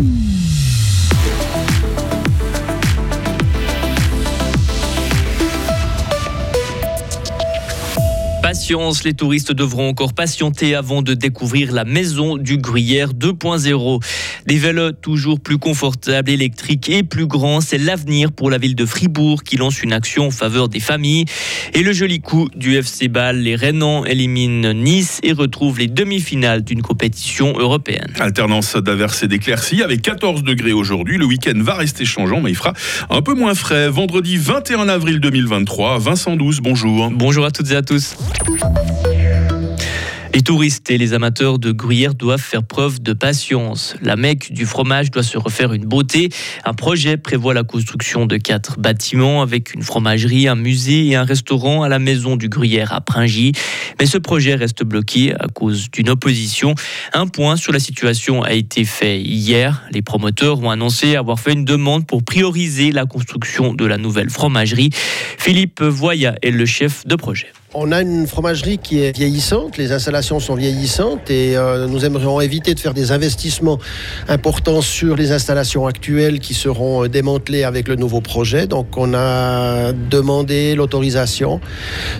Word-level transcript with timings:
Mm-hmm. 0.00 0.39
Patience, 8.60 9.04
les 9.04 9.14
touristes 9.14 9.52
devront 9.52 9.88
encore 9.88 10.12
patienter 10.12 10.74
avant 10.74 11.00
de 11.00 11.14
découvrir 11.14 11.72
la 11.72 11.86
maison 11.86 12.36
du 12.36 12.58
Gruyère 12.58 13.14
2.0. 13.14 14.04
Des 14.46 14.58
vélos 14.58 14.92
toujours 14.92 15.40
plus 15.40 15.56
confortables, 15.56 16.28
électriques 16.28 16.90
et 16.90 17.02
plus 17.02 17.26
grands, 17.26 17.62
c'est 17.62 17.78
l'avenir 17.78 18.32
pour 18.32 18.50
la 18.50 18.58
ville 18.58 18.74
de 18.74 18.84
Fribourg 18.84 19.44
qui 19.44 19.56
lance 19.56 19.82
une 19.82 19.94
action 19.94 20.26
en 20.26 20.30
faveur 20.30 20.68
des 20.68 20.78
familles. 20.78 21.24
Et 21.72 21.82
le 21.82 21.94
joli 21.94 22.20
coup 22.20 22.50
du 22.54 22.76
FC 22.76 23.08
Bâle, 23.08 23.38
les 23.38 23.56
Rénans 23.56 24.04
éliminent 24.04 24.74
Nice 24.74 25.20
et 25.22 25.32
retrouvent 25.32 25.78
les 25.78 25.88
demi-finales 25.88 26.62
d'une 26.62 26.82
compétition 26.82 27.58
européenne. 27.58 28.12
Alternance 28.18 28.76
d'averses 28.76 29.22
et 29.22 29.28
d'éclaircies 29.28 29.82
avec 29.82 30.02
14 30.02 30.42
degrés 30.42 30.74
aujourd'hui. 30.74 31.16
Le 31.16 31.24
week-end 31.24 31.56
va 31.56 31.76
rester 31.76 32.04
changeant, 32.04 32.42
mais 32.42 32.50
il 32.50 32.56
fera 32.56 32.74
un 33.08 33.22
peu 33.22 33.32
moins 33.32 33.54
frais. 33.54 33.88
Vendredi 33.88 34.36
21 34.36 34.86
avril 34.90 35.18
2023, 35.18 35.98
Vincent 35.98 36.36
12, 36.36 36.60
bonjour. 36.60 37.10
Bonjour 37.10 37.46
à 37.46 37.50
toutes 37.50 37.70
et 37.70 37.76
à 37.76 37.80
tous. 37.80 38.16
Les 40.32 40.42
touristes 40.42 40.90
et 40.90 40.96
les 40.96 41.12
amateurs 41.12 41.58
de 41.58 41.72
gruyère 41.72 42.14
doivent 42.14 42.40
faire 42.40 42.62
preuve 42.62 43.02
de 43.02 43.12
patience. 43.12 43.96
La 44.00 44.14
Mecque 44.14 44.52
du 44.52 44.64
fromage 44.64 45.10
doit 45.10 45.24
se 45.24 45.36
refaire 45.36 45.72
une 45.72 45.84
beauté. 45.84 46.30
Un 46.64 46.72
projet 46.72 47.16
prévoit 47.16 47.52
la 47.52 47.64
construction 47.64 48.26
de 48.26 48.36
quatre 48.36 48.78
bâtiments 48.78 49.42
avec 49.42 49.74
une 49.74 49.82
fromagerie, 49.82 50.46
un 50.46 50.54
musée 50.54 51.08
et 51.08 51.16
un 51.16 51.24
restaurant 51.24 51.82
à 51.82 51.88
la 51.88 51.98
maison 51.98 52.36
du 52.36 52.48
gruyère 52.48 52.92
à 52.92 53.00
Pringy. 53.00 53.52
Mais 53.98 54.06
ce 54.06 54.18
projet 54.18 54.54
reste 54.54 54.84
bloqué 54.84 55.34
à 55.34 55.48
cause 55.48 55.90
d'une 55.90 56.08
opposition. 56.08 56.74
Un 57.12 57.26
point 57.26 57.56
sur 57.56 57.72
la 57.72 57.80
situation 57.80 58.42
a 58.42 58.52
été 58.52 58.84
fait 58.84 59.20
hier. 59.20 59.82
Les 59.90 60.00
promoteurs 60.00 60.62
ont 60.62 60.70
annoncé 60.70 61.16
avoir 61.16 61.40
fait 61.40 61.52
une 61.52 61.64
demande 61.64 62.06
pour 62.06 62.22
prioriser 62.22 62.92
la 62.92 63.04
construction 63.04 63.74
de 63.74 63.84
la 63.84 63.98
nouvelle 63.98 64.30
fromagerie. 64.30 64.90
Philippe 65.38 65.82
Voya 65.82 66.36
est 66.40 66.52
le 66.52 66.66
chef 66.66 67.04
de 67.04 67.16
projet. 67.16 67.48
On 67.72 67.92
a 67.92 68.00
une 68.00 68.26
fromagerie 68.26 68.78
qui 68.78 69.00
est 69.00 69.16
vieillissante, 69.16 69.76
les 69.76 69.92
installations 69.92 70.40
sont 70.40 70.56
vieillissantes 70.56 71.30
et 71.30 71.56
euh, 71.56 71.86
nous 71.86 72.04
aimerions 72.04 72.40
éviter 72.40 72.74
de 72.74 72.80
faire 72.80 72.94
des 72.94 73.12
investissements 73.12 73.78
importants 74.26 74.80
sur 74.80 75.14
les 75.14 75.30
installations 75.30 75.86
actuelles 75.86 76.40
qui 76.40 76.52
seront 76.52 77.04
euh, 77.04 77.08
démantelées 77.08 77.62
avec 77.62 77.86
le 77.86 77.94
nouveau 77.94 78.20
projet. 78.20 78.66
Donc 78.66 78.96
on 78.96 79.14
a 79.14 79.92
demandé 79.92 80.74
l'autorisation 80.74 81.60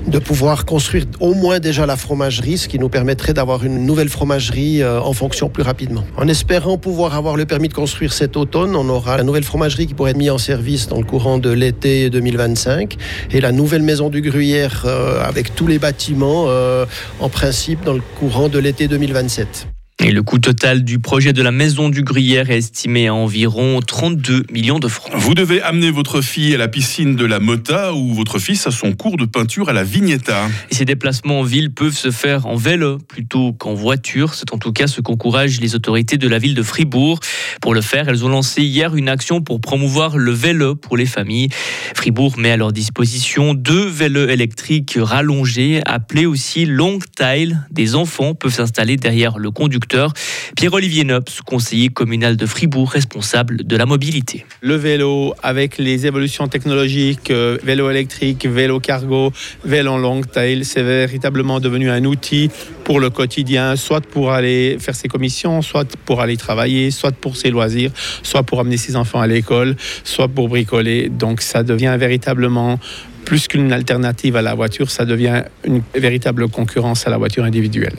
de 0.06 0.20
pouvoir 0.20 0.66
construire 0.66 1.06
au 1.18 1.34
moins 1.34 1.58
déjà 1.58 1.84
la 1.84 1.96
fromagerie, 1.96 2.56
ce 2.56 2.68
qui 2.68 2.78
nous 2.78 2.88
permettrait 2.88 3.34
d'avoir 3.34 3.64
une 3.64 3.84
nouvelle 3.84 4.08
fromagerie 4.08 4.84
euh, 4.84 5.00
en 5.00 5.14
fonction 5.14 5.48
plus 5.48 5.64
rapidement. 5.64 6.04
En 6.16 6.28
espérant 6.28 6.78
pouvoir 6.78 7.16
avoir 7.16 7.34
le 7.34 7.44
permis 7.44 7.66
de 7.66 7.74
construire 7.74 8.12
cet 8.12 8.36
automne, 8.36 8.76
on 8.76 8.88
aura 8.88 9.16
la 9.16 9.24
nouvelle 9.24 9.42
fromagerie 9.42 9.88
qui 9.88 9.94
pourrait 9.94 10.12
être 10.12 10.16
mise 10.16 10.30
en 10.30 10.38
service 10.38 10.86
dans 10.86 10.98
le 10.98 11.06
courant 11.06 11.38
de 11.38 11.50
l'été 11.50 12.08
2025 12.08 12.94
et 13.32 13.40
la 13.40 13.50
nouvelle 13.50 13.82
maison 13.82 14.10
du 14.10 14.20
Gruyère 14.20 14.86
avec 15.24 15.39
avec 15.40 15.54
tous 15.54 15.66
les 15.66 15.78
bâtiments 15.78 16.44
euh, 16.48 16.84
en 17.18 17.30
principe 17.30 17.82
dans 17.82 17.94
le 17.94 18.02
courant 18.18 18.50
de 18.50 18.58
l'été 18.58 18.88
2027. 18.88 19.68
Et 20.02 20.12
le 20.12 20.22
coût 20.22 20.38
total 20.38 20.82
du 20.82 20.98
projet 20.98 21.34
de 21.34 21.42
la 21.42 21.50
maison 21.50 21.90
du 21.90 22.02
Gruyère 22.02 22.50
est 22.50 22.56
estimé 22.56 23.08
à 23.08 23.14
environ 23.14 23.80
32 23.86 24.44
millions 24.50 24.78
de 24.78 24.88
francs. 24.88 25.12
Vous 25.14 25.34
devez 25.34 25.60
amener 25.60 25.90
votre 25.90 26.22
fille 26.22 26.54
à 26.54 26.58
la 26.58 26.68
piscine 26.68 27.16
de 27.16 27.26
la 27.26 27.38
Mota 27.38 27.92
ou 27.92 28.14
votre 28.14 28.38
fils 28.38 28.66
à 28.66 28.70
son 28.70 28.92
cours 28.92 29.18
de 29.18 29.26
peinture 29.26 29.68
à 29.68 29.74
la 29.74 29.84
Vignetta. 29.84 30.48
Et 30.70 30.74
ces 30.74 30.86
déplacements 30.86 31.40
en 31.40 31.42
ville 31.42 31.70
peuvent 31.70 31.96
se 31.96 32.10
faire 32.10 32.46
en 32.46 32.56
vélo 32.56 32.96
plutôt 32.96 33.52
qu'en 33.52 33.74
voiture. 33.74 34.32
C'est 34.32 34.54
en 34.54 34.58
tout 34.58 34.72
cas 34.72 34.86
ce 34.86 35.02
qu'encouragent 35.02 35.60
les 35.60 35.74
autorités 35.74 36.16
de 36.16 36.28
la 36.28 36.38
ville 36.38 36.54
de 36.54 36.62
Fribourg. 36.62 37.20
Pour 37.60 37.74
le 37.74 37.82
faire, 37.82 38.08
elles 38.08 38.24
ont 38.24 38.30
lancé 38.30 38.62
hier 38.62 38.96
une 38.96 39.08
action 39.10 39.42
pour 39.42 39.60
promouvoir 39.60 40.16
le 40.16 40.32
vélo 40.32 40.76
pour 40.76 40.96
les 40.96 41.06
familles. 41.06 41.50
Fribourg 41.94 42.38
met 42.38 42.52
à 42.52 42.56
leur 42.56 42.72
disposition 42.72 43.52
deux 43.52 43.86
vélos 43.86 44.28
électriques 44.28 44.96
rallongés, 44.98 45.82
appelés 45.84 46.24
aussi 46.24 46.64
long 46.64 47.00
tail. 47.16 47.58
Des 47.70 47.94
enfants 47.96 48.34
peuvent 48.34 48.54
s'installer 48.54 48.96
derrière 48.96 49.36
le 49.36 49.50
conducteur 49.50 49.89
Pierre-Olivier 50.56 51.04
Nops, 51.04 51.40
conseiller 51.42 51.88
communal 51.88 52.36
de 52.36 52.46
Fribourg, 52.46 52.90
responsable 52.90 53.64
de 53.64 53.76
la 53.76 53.86
mobilité. 53.86 54.46
Le 54.60 54.74
vélo, 54.76 55.34
avec 55.42 55.78
les 55.78 56.06
évolutions 56.06 56.48
technologiques, 56.48 57.30
euh, 57.30 57.58
vélo 57.62 57.90
électrique, 57.90 58.46
vélo 58.46 58.78
cargo, 58.80 59.32
vélo 59.64 59.98
long 59.98 60.20
tail, 60.22 60.64
c'est 60.64 60.82
véritablement 60.82 61.60
devenu 61.60 61.90
un 61.90 62.04
outil 62.04 62.50
pour 62.84 63.00
le 63.00 63.10
quotidien, 63.10 63.76
soit 63.76 64.00
pour 64.00 64.32
aller 64.32 64.76
faire 64.80 64.94
ses 64.94 65.08
commissions, 65.08 65.62
soit 65.62 65.88
pour 66.04 66.20
aller 66.20 66.36
travailler, 66.36 66.90
soit 66.90 67.12
pour 67.12 67.36
ses 67.36 67.50
loisirs, 67.50 67.90
soit 68.22 68.42
pour 68.42 68.60
amener 68.60 68.76
ses 68.76 68.96
enfants 68.96 69.20
à 69.20 69.26
l'école, 69.26 69.76
soit 70.04 70.28
pour 70.28 70.48
bricoler. 70.48 71.08
Donc 71.08 71.40
ça 71.40 71.62
devient 71.62 71.96
véritablement 71.98 72.78
plus 73.30 73.46
qu'une 73.46 73.72
alternative 73.72 74.34
à 74.34 74.42
la 74.42 74.56
voiture, 74.56 74.90
ça 74.90 75.04
devient 75.04 75.44
une 75.64 75.82
véritable 75.94 76.48
concurrence 76.48 77.06
à 77.06 77.10
la 77.10 77.16
voiture 77.16 77.44
individuelle. 77.44 77.94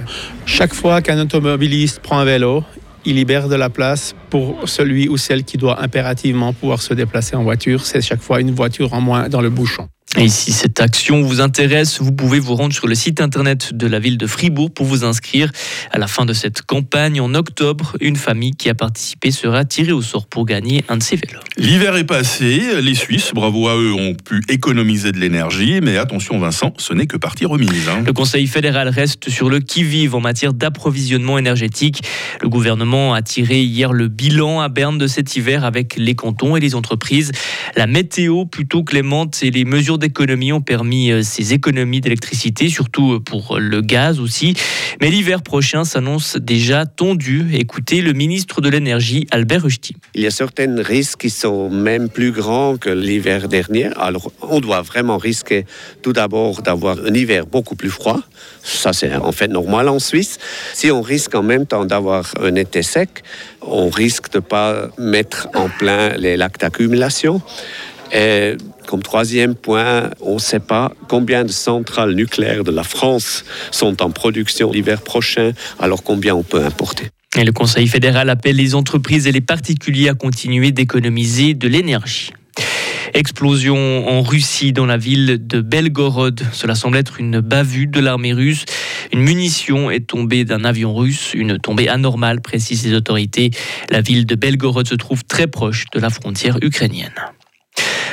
Chaque 0.45 0.73
fois 0.73 1.01
qu'un 1.01 1.17
automobiliste 1.21 2.01
prend 2.01 2.19
un 2.19 2.25
vélo, 2.25 2.65
il 3.05 3.15
libère 3.15 3.47
de 3.47 3.55
la 3.55 3.69
place 3.69 4.13
pour 4.29 4.67
celui 4.67 5.07
ou 5.07 5.15
celle 5.15 5.45
qui 5.45 5.55
doit 5.55 5.81
impérativement 5.81 6.51
pouvoir 6.51 6.81
se 6.81 6.93
déplacer 6.93 7.37
en 7.37 7.43
voiture. 7.43 7.85
C'est 7.85 8.01
chaque 8.01 8.19
fois 8.19 8.41
une 8.41 8.51
voiture 8.51 8.93
en 8.93 8.99
moins 8.99 9.29
dans 9.29 9.39
le 9.39 9.49
bouchon. 9.49 9.87
Et 10.17 10.27
si 10.27 10.51
cette 10.51 10.81
action 10.81 11.21
vous 11.21 11.39
intéresse, 11.39 12.01
vous 12.01 12.11
pouvez 12.11 12.39
vous 12.39 12.53
rendre 12.53 12.73
sur 12.73 12.85
le 12.85 12.95
site 12.95 13.21
internet 13.21 13.73
de 13.73 13.87
la 13.87 13.97
ville 13.97 14.17
de 14.17 14.27
Fribourg 14.27 14.69
pour 14.69 14.85
vous 14.85 15.05
inscrire. 15.05 15.49
À 15.89 15.99
la 15.99 16.07
fin 16.07 16.25
de 16.25 16.33
cette 16.33 16.63
campagne, 16.63 17.21
en 17.21 17.33
octobre, 17.33 17.95
une 18.01 18.17
famille 18.17 18.51
qui 18.51 18.69
a 18.69 18.75
participé 18.75 19.31
sera 19.31 19.63
tirée 19.63 19.93
au 19.93 20.01
sort 20.01 20.27
pour 20.27 20.45
gagner 20.45 20.83
un 20.89 20.97
de 20.97 21.03
ces 21.03 21.15
vélos. 21.15 21.39
L'hiver 21.55 21.95
est 21.95 22.03
passé, 22.03 22.81
les 22.81 22.93
Suisses, 22.93 23.31
bravo 23.33 23.69
à 23.69 23.77
eux, 23.77 23.93
ont 23.93 24.13
pu 24.13 24.43
économiser 24.49 25.13
de 25.13 25.17
l'énergie, 25.17 25.79
mais 25.81 25.95
attention 25.95 26.37
Vincent, 26.39 26.73
ce 26.77 26.93
n'est 26.93 27.07
que 27.07 27.17
partie 27.17 27.45
remise. 27.45 27.87
Hein. 27.87 28.03
Le 28.05 28.11
Conseil 28.11 28.47
fédéral 28.47 28.89
reste 28.89 29.29
sur 29.29 29.49
le 29.49 29.59
qui-vive 29.59 30.13
en 30.13 30.19
matière 30.19 30.53
d'approvisionnement 30.53 31.37
énergétique. 31.37 32.03
Le 32.41 32.49
gouvernement 32.49 33.13
a 33.13 33.21
tiré 33.21 33.61
hier 33.61 33.93
le 33.93 34.09
bilan 34.09 34.59
à 34.59 34.67
Berne 34.67 34.97
de 34.97 35.07
cet 35.07 35.37
hiver 35.37 35.63
avec 35.63 35.95
les 35.95 36.15
cantons 36.15 36.57
et 36.57 36.59
les 36.59 36.75
entreprises. 36.75 37.31
La 37.77 37.87
météo 37.87 38.45
plutôt 38.45 38.83
clémente 38.83 39.39
et 39.41 39.51
les 39.51 39.63
mesures 39.63 40.00
d'économie 40.01 40.51
ont 40.51 40.59
permis 40.59 41.11
euh, 41.11 41.21
ces 41.23 41.53
économies 41.53 42.01
d'électricité, 42.01 42.67
surtout 42.67 43.13
euh, 43.13 43.19
pour 43.21 43.57
le 43.57 43.79
gaz 43.79 44.19
aussi. 44.19 44.55
Mais 44.99 45.09
l'hiver 45.09 45.41
prochain 45.41 45.85
s'annonce 45.85 46.35
déjà 46.35 46.85
tendu. 46.85 47.47
Écoutez 47.53 48.01
le 48.01 48.11
ministre 48.11 48.59
de 48.59 48.67
l'Énergie, 48.67 49.27
Albert 49.31 49.63
Rusty. 49.63 49.95
Il 50.15 50.21
y 50.21 50.27
a 50.27 50.31
certains 50.31 50.81
risques 50.83 51.21
qui 51.21 51.29
sont 51.29 51.69
même 51.69 52.09
plus 52.09 52.31
grands 52.31 52.75
que 52.75 52.89
l'hiver 52.89 53.47
dernier. 53.47 53.85
Alors, 53.95 54.31
on 54.41 54.59
doit 54.59 54.81
vraiment 54.81 55.17
risquer 55.17 55.65
tout 56.01 56.11
d'abord 56.11 56.61
d'avoir 56.61 56.97
un 56.99 57.13
hiver 57.13 57.45
beaucoup 57.45 57.75
plus 57.75 57.89
froid. 57.89 58.19
Ça, 58.63 58.91
c'est 58.91 59.15
en 59.15 59.31
fait 59.31 59.47
normal 59.47 59.87
en 59.87 59.99
Suisse. 59.99 60.37
Si 60.73 60.91
on 60.91 61.01
risque 61.01 61.35
en 61.35 61.43
même 61.43 61.65
temps 61.65 61.85
d'avoir 61.85 62.33
un 62.41 62.55
été 62.55 62.83
sec, 62.83 63.23
on 63.61 63.89
risque 63.89 64.31
de 64.31 64.39
ne 64.39 64.41
pas 64.41 64.89
mettre 64.97 65.47
en 65.53 65.69
plein 65.69 66.17
les 66.17 66.35
lacs 66.37 66.59
d'accumulation. 66.59 67.41
Et 68.13 68.55
comme 68.87 69.01
troisième 69.03 69.55
point, 69.55 70.09
on 70.19 70.35
ne 70.35 70.39
sait 70.39 70.59
pas 70.59 70.91
combien 71.07 71.43
de 71.43 71.51
centrales 71.51 72.13
nucléaires 72.13 72.63
de 72.63 72.71
la 72.71 72.83
France 72.83 73.45
sont 73.71 74.01
en 74.01 74.09
production 74.09 74.71
l'hiver 74.71 75.01
prochain, 75.01 75.51
alors 75.79 76.03
combien 76.03 76.35
on 76.35 76.43
peut 76.43 76.63
importer. 76.63 77.09
Et 77.37 77.45
le 77.45 77.53
Conseil 77.53 77.87
fédéral 77.87 78.29
appelle 78.29 78.57
les 78.57 78.75
entreprises 78.75 79.27
et 79.27 79.31
les 79.31 79.41
particuliers 79.41 80.09
à 80.09 80.13
continuer 80.13 80.71
d'économiser 80.71 81.53
de 81.53 81.67
l'énergie. 81.69 82.33
Explosion 83.13 84.07
en 84.07 84.21
Russie 84.21 84.73
dans 84.73 84.85
la 84.85 84.97
ville 84.97 85.45
de 85.45 85.61
Belgorod. 85.61 86.41
Cela 86.53 86.75
semble 86.75 86.97
être 86.97 87.19
une 87.19 87.39
bavure 87.39 87.89
de 87.89 87.99
l'armée 87.99 88.33
russe. 88.33 88.65
Une 89.13 89.21
munition 89.21 89.91
est 89.91 90.07
tombée 90.07 90.45
d'un 90.45 90.63
avion 90.63 90.93
russe, 90.93 91.33
une 91.33 91.57
tombée 91.57 91.89
anormale, 91.89 92.41
précisent 92.41 92.85
les 92.85 92.93
autorités. 92.93 93.51
La 93.89 94.01
ville 94.01 94.25
de 94.25 94.35
Belgorod 94.35 94.87
se 94.87 94.95
trouve 94.95 95.23
très 95.25 95.47
proche 95.47 95.85
de 95.93 95.99
la 95.99 96.09
frontière 96.09 96.57
ukrainienne. 96.61 97.13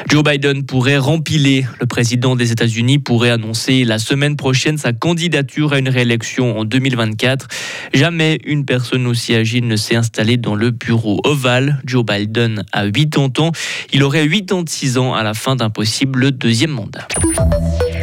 Joe 0.07 0.23
Biden 0.23 0.65
pourrait 0.65 0.99
rempiler. 0.99 1.67
Le 1.81 1.87
président 1.87 2.37
des 2.37 2.53
États-Unis 2.53 2.99
pourrait 2.99 3.31
annoncer 3.31 3.85
la 3.85 3.99
semaine 3.99 4.37
prochaine 4.37 4.79
sa 4.79 4.93
candidature 4.93 5.73
à 5.73 5.79
une 5.79 5.89
réélection 5.89 6.59
en 6.59 6.65
2024. 6.65 7.49
Jamais 7.93 8.39
une 8.45 8.65
personne 8.65 9.07
aussi 9.07 9.35
âgée 9.35 9.61
ne 9.61 9.77
s'est 9.77 9.97
installée 9.97 10.37
dans 10.37 10.55
le 10.55 10.71
bureau 10.71 11.21
ovale. 11.25 11.81
Joe 11.85 12.05
Biden 12.05 12.65
a 12.73 12.89
80 12.91 13.29
ans. 13.39 13.53
Il 13.93 14.03
aurait 14.03 14.29
86 14.29 14.99
ans 14.99 15.15
à 15.15 15.23
la 15.23 15.35
fin 15.35 15.57
d'un 15.57 15.71
possible 15.71 16.31
deuxième 16.33 16.71
mandat. 16.71 17.09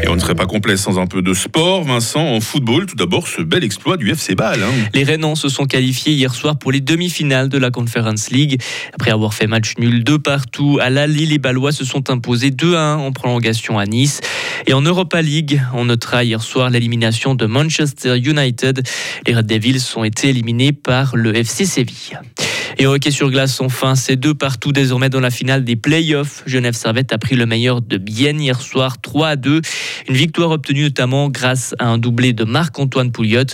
Et 0.04 0.08
on 0.08 0.16
ne 0.16 0.20
serait 0.20 0.36
pas 0.36 0.46
complet 0.46 0.78
sans 0.78 1.00
un 1.00 1.08
peu 1.08 1.22
de 1.22 1.34
sport. 1.34 1.84
Vincent, 1.84 2.22
en 2.22 2.40
football, 2.40 2.86
tout 2.86 2.96
d'abord, 2.96 3.28
ce 3.28 3.42
bel 3.42 3.64
exploit 3.64 3.98
du 3.98 4.12
FC 4.12 4.36
Bâle. 4.36 4.62
Hein. 4.62 4.72
Les 4.94 5.04
Rénans 5.04 5.34
se 5.34 5.50
sont 5.50 5.66
qualifiés 5.66 6.14
hier 6.14 6.36
soir 6.36 6.60
pour 6.60 6.72
les 6.72 6.82
demi-finales 6.82 7.50
de 7.50 7.58
la 7.58 7.72
Conference 7.72 8.30
League. 8.30 8.62
Après 8.94 9.10
avoir 9.10 9.34
fait 9.34 9.48
match 9.48 9.74
nul 9.80 10.04
de 10.04 10.18
partout, 10.18 10.78
à 10.80 10.92
la 10.92 11.08
Lille, 11.08 11.30
les 11.30 11.40
Balois 11.40 11.72
se 11.72 11.86
sont 11.86 12.12
imposés 12.12 12.52
2 12.52 12.76
à 12.76 12.94
1 12.94 12.98
en 12.98 13.12
prolongation 13.14 13.80
à 13.80 13.86
Nice. 13.86 14.22
Et 14.68 14.74
en 14.74 14.82
Europa 14.82 15.22
League, 15.22 15.60
on 15.74 15.86
notera 15.86 16.24
hier 16.24 16.42
soir 16.42 16.70
l'élimination 16.70 17.34
de 17.34 17.48
Manchester 17.48 18.18
United. 18.18 18.84
Les 19.26 19.34
Red 19.34 19.48
Devils 19.48 19.82
ont 19.96 20.04
été 20.04 20.30
éliminés 20.30 20.72
par 20.72 21.16
le 21.16 21.36
FC 21.36 21.66
Séville. 21.66 22.20
Et 22.78 22.88
au 22.88 22.94
hockey 22.96 23.12
sur 23.12 23.30
glace, 23.30 23.62
enfin, 23.62 23.96
c'est 23.96 24.16
deux 24.16 24.34
partout 24.34 24.72
désormais 24.72 25.10
dans 25.10 25.20
la 25.20 25.30
finale 25.30 25.64
des 25.64 25.76
playoffs. 25.76 26.44
Genève 26.46 26.74
Servette 26.74 27.14
a 27.14 27.18
pris 27.18 27.36
le 27.36 27.46
meilleur 27.46 27.82
de 27.82 27.98
Bienne 27.98 28.42
hier 28.42 28.62
soir, 28.62 29.00
3 29.02 29.28
à 29.28 29.36
2. 29.36 29.62
Une 30.10 30.16
victoire 30.16 30.52
obtenue 30.52 30.84
notamment 30.84 31.30
grâce 31.30 31.76
à 31.80 31.88
un 31.88 31.98
doublé 31.98 32.34
de 32.34 32.44
Marc-Antoine 32.44 33.12
Pouliot. 33.12 33.46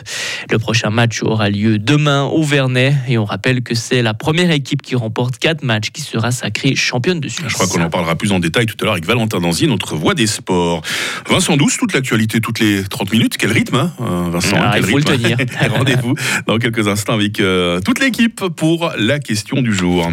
Le 0.50 0.60
prochain 0.60 0.90
match 0.90 1.24
aura 1.24 1.50
lieu 1.50 1.78
demain 1.78 2.24
au 2.24 2.44
Vernet. 2.44 2.94
Et 3.08 3.18
on 3.18 3.26
rappelle 3.26 3.62
que 3.62 3.76
c'est 3.76 4.02
la 4.02 4.14
première 4.14 4.52
équipe 4.52 4.82
qui 4.82 4.96
remporte 4.96 5.38
quatre 5.38 5.64
matchs 5.64 5.92
qui 5.92 6.02
sera 6.02 6.32
sacrée 6.32 6.76
championne 6.76 7.20
de 7.20 7.28
Suisse. 7.28 7.46
Je 7.48 7.54
crois 7.54 7.68
qu'on 7.68 7.82
en 7.82 7.90
parlera 7.90 8.16
plus 8.16 8.32
en 8.32 8.40
détail 8.40 8.66
tout 8.66 8.76
à 8.82 8.84
l'heure 8.86 8.94
avec 8.94 9.06
Valentin 9.06 9.40
Danzier, 9.40 9.68
notre 9.68 9.96
voix 9.96 10.14
des 10.14 10.28
sports. 10.28 10.82
Vincent 11.30 11.58
Douce, 11.58 11.78
toute 11.78 11.94
l'actualité, 11.94 12.42
toutes 12.42 12.60
les 12.60 12.84
30 12.84 13.12
minutes. 13.12 13.38
Quel 13.38 13.52
rythme, 13.52 13.76
hein, 13.76 14.30
Vincent 14.32 14.58
ah, 14.60 14.72
quel 14.74 14.84
Il 14.84 14.90
faut 14.90 14.98
rythme. 14.98 15.12
le 15.12 15.18
tenir. 15.18 15.38
Rendez-vous 15.72 16.16
dans 16.48 16.58
quelques 16.58 16.88
instants 16.88 17.14
avec 17.14 17.40
euh, 17.40 17.80
toute 17.82 18.00
l'équipe 18.00 18.42
pour 18.56 18.92
la 19.12 19.20
question 19.20 19.62
du 19.62 19.74
jour. 19.74 20.10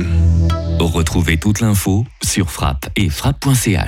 Retrouvez 0.80 1.36
toute 1.36 1.60
l'info 1.60 2.04
sur 2.20 2.50
frappe 2.50 2.88
et 2.96 3.08
frappe.ch. 3.08 3.78